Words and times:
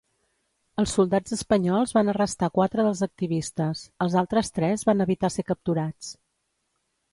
Els 0.83 0.93
soldats 0.99 1.35
espanyols 1.35 1.93
van 1.97 2.09
arrestar 2.13 2.49
quatre 2.55 2.87
dels 2.89 3.05
activistes; 3.09 3.85
els 4.07 4.17
altres 4.25 4.51
tres 4.59 4.89
van 4.91 5.09
evitar 5.09 5.33
ser 5.37 5.49
capturats. 5.53 6.13